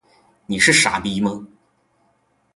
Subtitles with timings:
[0.47, 1.45] 你是傻逼吗？